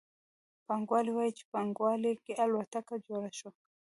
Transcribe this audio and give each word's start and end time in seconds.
پانګوال 0.67 1.07
وايي 1.15 1.31
چې 1.37 1.43
په 1.45 1.49
پانګوالي 1.53 2.13
کې 2.23 2.33
الوتکه 2.43 2.95
جوړه 3.05 3.31
شوه 3.37 3.51